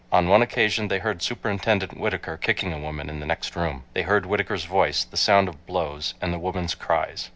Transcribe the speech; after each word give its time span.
On 0.11 0.27
one 0.27 0.41
occasion 0.41 0.87
they 0.87 0.97
heard 0.97 1.21
Superintendent 1.21 1.95
Whittaker 1.95 2.35
kicking 2.35 2.73
a 2.73 2.79
woman 2.79 3.07
in 3.07 3.19
the 3.19 3.25
next 3.27 3.55
room. 3.55 3.83
They 3.93 4.01
heard 4.01 4.25
Whittaker's 4.25 4.65
voice, 4.65 5.03
the 5.03 5.15
sound 5.15 5.47
of 5.47 5.67
blows, 5.67 6.15
and 6.19 6.33
the 6.33 6.39
woman's 6.39 6.73
cries. 6.73 7.29